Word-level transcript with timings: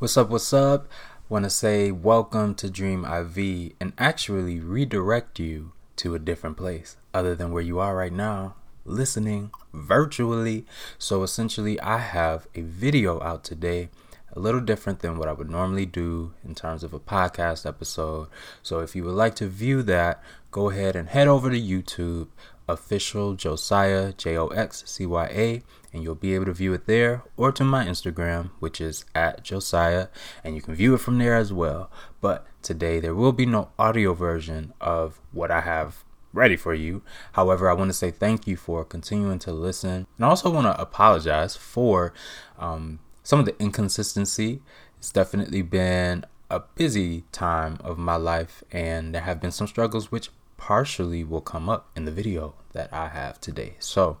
What's 0.00 0.16
up? 0.16 0.30
What's 0.30 0.52
up? 0.52 0.88
Want 1.28 1.44
to 1.44 1.50
say 1.50 1.90
welcome 1.90 2.54
to 2.54 2.68
DREAMiV 2.68 3.74
and 3.80 3.92
actually 3.98 4.60
redirect 4.60 5.40
you 5.40 5.72
to 5.96 6.14
a 6.14 6.20
different 6.20 6.56
place 6.56 6.96
other 7.12 7.34
than 7.34 7.50
where 7.50 7.64
you 7.64 7.80
are 7.80 7.96
right 7.96 8.12
now, 8.12 8.54
listening 8.84 9.50
virtually. 9.72 10.66
So 10.98 11.24
essentially, 11.24 11.80
I 11.80 11.98
have 11.98 12.46
a 12.54 12.60
video 12.60 13.20
out 13.22 13.42
today, 13.42 13.88
a 14.32 14.38
little 14.38 14.60
different 14.60 15.00
than 15.00 15.18
what 15.18 15.26
I 15.26 15.32
would 15.32 15.50
normally 15.50 15.86
do 15.86 16.32
in 16.46 16.54
terms 16.54 16.84
of 16.84 16.94
a 16.94 17.00
podcast 17.00 17.66
episode. 17.66 18.28
So 18.62 18.78
if 18.78 18.94
you 18.94 19.02
would 19.02 19.16
like 19.16 19.34
to 19.34 19.48
view 19.48 19.82
that, 19.82 20.22
go 20.52 20.70
ahead 20.70 20.94
and 20.94 21.08
head 21.08 21.26
over 21.26 21.50
to 21.50 21.60
YouTube, 21.60 22.28
official 22.68 23.34
Joxcya 23.34 24.16
J 24.16 24.36
O 24.36 24.48
X 24.48 24.84
C 24.86 25.06
Y 25.06 25.26
A 25.26 25.62
and 25.92 26.02
you'll 26.02 26.14
be 26.14 26.34
able 26.34 26.44
to 26.46 26.52
view 26.52 26.72
it 26.74 26.86
there 26.86 27.22
or 27.36 27.50
to 27.52 27.64
my 27.64 27.84
Instagram, 27.84 28.50
which 28.60 28.80
is 28.80 29.04
at 29.14 29.44
Joxcya, 29.44 30.08
and 30.44 30.54
you 30.54 30.62
can 30.62 30.74
view 30.74 30.94
it 30.94 31.00
from 31.00 31.18
there 31.18 31.34
as 31.34 31.52
well. 31.52 31.90
But 32.20 32.46
today 32.62 33.00
there 33.00 33.14
will 33.14 33.32
be 33.32 33.46
no 33.46 33.70
audio 33.78 34.12
version 34.12 34.74
of 34.80 35.20
what 35.32 35.50
I 35.50 35.62
have 35.62 36.04
ready 36.32 36.56
for 36.56 36.74
you. 36.74 37.02
However, 37.32 37.70
I 37.70 37.72
want 37.72 37.88
to 37.88 37.94
say 37.94 38.10
thank 38.10 38.46
you 38.46 38.56
for 38.56 38.84
continuing 38.84 39.38
to 39.40 39.52
listen, 39.52 40.06
and 40.16 40.24
I 40.24 40.28
also 40.28 40.50
want 40.50 40.66
to 40.66 40.80
apologize 40.80 41.56
for 41.56 42.12
um, 42.58 43.00
some 43.22 43.40
of 43.40 43.46
the 43.46 43.60
inconsistency. 43.60 44.60
It's 44.98 45.10
definitely 45.10 45.62
been 45.62 46.24
a 46.50 46.60
busy 46.60 47.24
time 47.32 47.78
of 47.82 47.98
my 47.98 48.16
life, 48.16 48.62
and 48.70 49.14
there 49.14 49.22
have 49.22 49.40
been 49.40 49.52
some 49.52 49.66
struggles 49.66 50.12
which 50.12 50.30
partially 50.58 51.24
will 51.24 51.40
come 51.40 51.70
up 51.70 51.88
in 51.96 52.04
the 52.04 52.12
video 52.12 52.54
that 52.72 52.92
I 52.92 53.08
have 53.08 53.40
today. 53.40 53.76
So, 53.78 54.18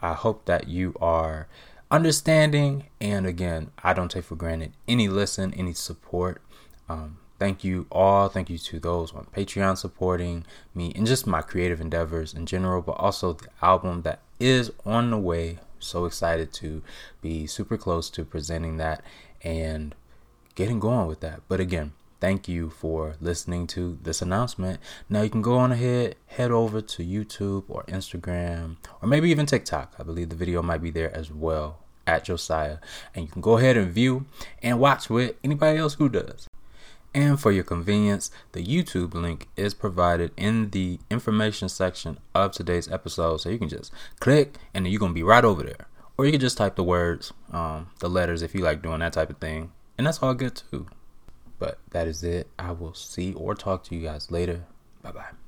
I 0.00 0.14
hope 0.14 0.46
that 0.46 0.68
you 0.68 0.94
are 1.00 1.46
understanding. 1.90 2.86
And 3.00 3.26
again, 3.26 3.70
I 3.82 3.92
don't 3.92 4.10
take 4.10 4.24
for 4.24 4.34
granted 4.34 4.72
any 4.88 5.08
listen, 5.08 5.54
any 5.54 5.74
support. 5.74 6.42
Um, 6.88 7.18
thank 7.38 7.62
you 7.62 7.86
all. 7.92 8.28
Thank 8.28 8.50
you 8.50 8.58
to 8.58 8.80
those 8.80 9.12
on 9.12 9.26
Patreon 9.26 9.78
supporting 9.78 10.44
me 10.74 10.92
and 10.96 11.06
just 11.06 11.26
my 11.26 11.42
creative 11.42 11.80
endeavors 11.80 12.34
in 12.34 12.46
general, 12.46 12.82
but 12.82 12.92
also 12.92 13.34
the 13.34 13.48
album 13.60 14.02
that 14.02 14.20
is 14.40 14.72
on 14.84 15.10
the 15.10 15.18
way. 15.18 15.58
So 15.78 16.04
excited 16.04 16.52
to 16.54 16.82
be 17.20 17.46
super 17.46 17.76
close 17.76 18.08
to 18.10 18.24
presenting 18.24 18.76
that 18.78 19.02
and 19.42 19.94
getting 20.54 20.80
going 20.80 21.08
with 21.08 21.20
that. 21.20 21.42
But 21.48 21.60
again, 21.60 21.92
thank 22.22 22.46
you 22.46 22.70
for 22.70 23.16
listening 23.20 23.66
to 23.66 23.98
this 24.00 24.22
announcement. 24.22 24.78
Now 25.10 25.22
you 25.22 25.28
can 25.28 25.42
go 25.42 25.58
on 25.58 25.72
ahead, 25.72 26.14
head 26.28 26.52
over 26.52 26.80
to 26.80 27.02
YouTube 27.02 27.64
or 27.68 27.82
Instagram 27.88 28.76
or 29.02 29.08
maybe 29.08 29.28
even 29.30 29.44
TikTok. 29.44 29.96
I 29.98 30.04
believe 30.04 30.28
the 30.28 30.36
video 30.36 30.62
might 30.62 30.80
be 30.80 30.92
there 30.92 31.12
as 31.16 31.32
well 31.32 31.80
at 32.06 32.26
Joxcya. 32.26 32.78
And 33.12 33.24
you 33.24 33.28
can 33.28 33.42
go 33.42 33.58
ahead 33.58 33.76
and 33.76 33.90
view 33.90 34.26
and 34.62 34.78
watch 34.78 35.10
with 35.10 35.34
anybody 35.42 35.78
else 35.78 35.94
who 35.94 36.08
does. 36.08 36.46
And 37.12 37.40
for 37.40 37.50
your 37.50 37.64
convenience, 37.64 38.30
the 38.52 38.64
YouTube 38.64 39.14
link 39.14 39.48
is 39.56 39.74
provided 39.74 40.30
in 40.36 40.70
the 40.70 41.00
information 41.10 41.68
section 41.68 42.20
of 42.36 42.52
today's 42.52 42.88
episode. 42.88 43.38
So 43.38 43.48
you 43.48 43.58
can 43.58 43.68
just 43.68 43.92
click 44.20 44.58
and 44.72 44.86
you're 44.86 45.00
going 45.00 45.10
to 45.10 45.14
be 45.14 45.24
right 45.24 45.44
over 45.44 45.64
there. 45.64 45.88
Or 46.16 46.24
you 46.24 46.30
can 46.30 46.40
just 46.40 46.56
type 46.56 46.76
the 46.76 46.84
words, 46.84 47.32
um, 47.50 47.90
the 47.98 48.08
letters 48.08 48.42
if 48.42 48.54
you 48.54 48.62
like 48.62 48.80
doing 48.80 49.00
that 49.00 49.14
type 49.14 49.30
of 49.30 49.38
thing. 49.38 49.72
And 49.98 50.06
that's 50.06 50.22
all 50.22 50.34
good 50.34 50.62
too. 50.70 50.86
But 51.62 51.78
that 51.90 52.08
is 52.08 52.24
it. 52.24 52.48
I 52.58 52.72
will 52.72 52.92
see 52.92 53.34
or 53.34 53.54
talk 53.54 53.84
to 53.84 53.94
you 53.94 54.02
guys 54.02 54.32
later. 54.32 54.64
Bye 55.00 55.12
bye. 55.12 55.41